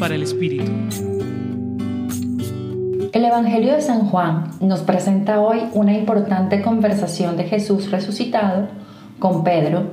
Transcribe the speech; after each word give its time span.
para 0.00 0.14
el 0.14 0.22
Espíritu. 0.22 0.70
El 3.12 3.24
Evangelio 3.24 3.74
de 3.74 3.80
San 3.80 4.08
Juan 4.08 4.50
nos 4.60 4.80
presenta 4.80 5.40
hoy 5.40 5.62
una 5.74 5.92
importante 5.92 6.62
conversación 6.62 7.36
de 7.36 7.44
Jesús 7.44 7.90
resucitado 7.90 8.68
con 9.18 9.44
Pedro, 9.44 9.92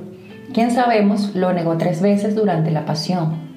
quien 0.54 0.70
sabemos 0.70 1.34
lo 1.34 1.52
negó 1.52 1.76
tres 1.76 2.00
veces 2.00 2.34
durante 2.34 2.70
la 2.70 2.86
pasión. 2.86 3.48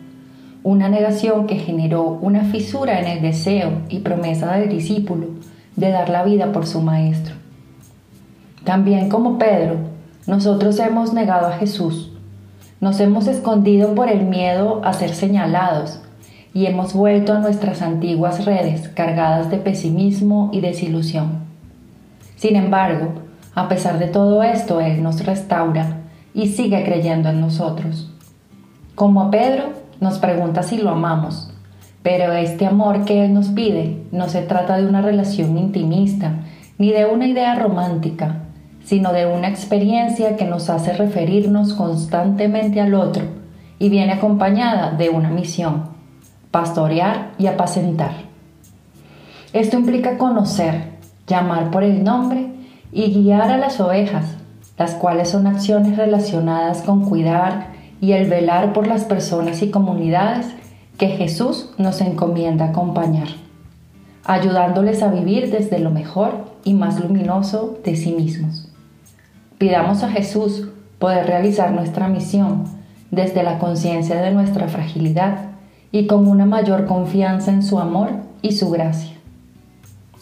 Una 0.63 0.89
negación 0.89 1.47
que 1.47 1.55
generó 1.55 2.03
una 2.03 2.43
fisura 2.43 2.99
en 2.99 3.07
el 3.07 3.21
deseo 3.21 3.71
y 3.89 3.99
promesa 3.99 4.57
del 4.57 4.69
discípulo 4.69 5.27
de 5.75 5.89
dar 5.89 6.09
la 6.09 6.23
vida 6.23 6.51
por 6.51 6.67
su 6.67 6.81
Maestro. 6.81 7.35
También 8.63 9.09
como 9.09 9.37
Pedro, 9.37 9.77
nosotros 10.27 10.77
hemos 10.79 11.13
negado 11.13 11.47
a 11.47 11.53
Jesús. 11.53 12.11
Nos 12.79 12.99
hemos 12.99 13.27
escondido 13.27 13.95
por 13.95 14.09
el 14.09 14.25
miedo 14.25 14.81
a 14.83 14.93
ser 14.93 15.13
señalados 15.13 16.01
y 16.53 16.65
hemos 16.65 16.93
vuelto 16.93 17.33
a 17.33 17.39
nuestras 17.39 17.81
antiguas 17.81 18.45
redes 18.45 18.89
cargadas 18.89 19.49
de 19.49 19.57
pesimismo 19.57 20.49
y 20.51 20.61
desilusión. 20.61 21.43
Sin 22.35 22.55
embargo, 22.55 23.13
a 23.55 23.67
pesar 23.67 23.99
de 23.99 24.07
todo 24.07 24.43
esto, 24.43 24.81
Él 24.81 25.03
nos 25.03 25.25
restaura 25.25 26.01
y 26.33 26.47
sigue 26.47 26.83
creyendo 26.83 27.29
en 27.29 27.41
nosotros. 27.41 28.11
Como 28.95 29.21
a 29.21 29.31
Pedro, 29.31 29.73
nos 29.99 30.19
pregunta 30.19 30.63
si 30.63 30.77
lo 30.77 30.89
amamos, 30.89 31.53
pero 32.03 32.33
este 32.33 32.65
amor 32.65 33.05
que 33.05 33.25
Él 33.25 33.33
nos 33.33 33.49
pide 33.49 34.03
no 34.11 34.27
se 34.29 34.41
trata 34.41 34.77
de 34.77 34.87
una 34.87 35.01
relación 35.01 35.57
intimista 35.57 36.39
ni 36.77 36.91
de 36.91 37.05
una 37.05 37.27
idea 37.27 37.55
romántica, 37.55 38.39
sino 38.83 39.13
de 39.13 39.27
una 39.27 39.47
experiencia 39.47 40.35
que 40.35 40.45
nos 40.45 40.69
hace 40.69 40.93
referirnos 40.93 41.73
constantemente 41.73 42.81
al 42.81 42.95
otro 42.95 43.23
y 43.77 43.89
viene 43.89 44.13
acompañada 44.13 44.91
de 44.91 45.09
una 45.09 45.29
misión, 45.29 46.00
pastorear 46.51 47.31
y 47.37 47.47
apacentar. 47.47 48.11
Esto 49.53 49.77
implica 49.77 50.17
conocer, 50.17 50.91
llamar 51.27 51.71
por 51.71 51.83
el 51.83 52.03
nombre 52.03 52.51
y 52.91 53.13
guiar 53.13 53.49
a 53.51 53.57
las 53.57 53.79
ovejas, 53.79 54.35
las 54.77 54.93
cuales 54.95 55.29
son 55.29 55.47
acciones 55.47 55.97
relacionadas 55.97 56.81
con 56.81 57.05
cuidar 57.05 57.67
y 57.99 58.13
el 58.13 58.29
velar 58.29 58.73
por 58.73 58.87
las 58.87 59.05
personas 59.05 59.61
y 59.61 59.69
comunidades 59.69 60.47
que 60.97 61.07
Jesús 61.07 61.69
nos 61.77 62.01
encomienda 62.01 62.65
acompañar, 62.65 63.27
ayudándoles 64.25 65.01
a 65.03 65.09
vivir 65.09 65.51
desde 65.51 65.79
lo 65.79 65.89
mejor 65.89 66.45
y 66.63 66.73
más 66.73 66.99
luminoso 66.99 67.77
de 67.83 67.95
sí 67.95 68.11
mismos. 68.11 68.69
Pidamos 69.57 70.03
a 70.03 70.09
Jesús 70.09 70.67
poder 70.99 71.27
realizar 71.27 71.71
nuestra 71.71 72.07
misión 72.07 72.65
desde 73.09 73.43
la 73.43 73.59
conciencia 73.59 74.21
de 74.21 74.31
nuestra 74.31 74.67
fragilidad 74.67 75.51
y 75.91 76.07
con 76.07 76.27
una 76.27 76.45
mayor 76.45 76.85
confianza 76.85 77.51
en 77.51 77.63
su 77.63 77.79
amor 77.79 78.11
y 78.41 78.53
su 78.53 78.69
gracia. 78.69 79.15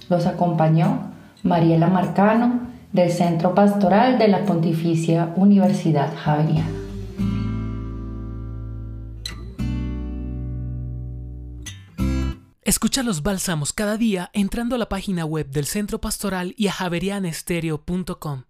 Los 0.09 0.25
acompañó 0.25 1.09
Mariela 1.43 1.87
Marcano 1.87 2.61
del 2.91 3.11
Centro 3.11 3.53
Pastoral 3.53 4.17
de 4.17 4.27
la 4.27 4.45
Pontificia 4.45 5.33
Universidad 5.35 6.13
Javeriana. 6.15 6.79
Escucha 12.63 13.01
los 13.01 13.23
bálsamos 13.23 13.73
cada 13.73 13.97
día 13.97 14.29
entrando 14.31 14.75
a 14.75 14.77
la 14.77 14.89
página 14.89 15.25
web 15.25 15.49
del 15.49 15.65
Centro 15.65 15.99
Pastoral 15.99 16.53
y 16.55 16.67
a 16.67 16.71
javerianestereo.com. 16.71 18.43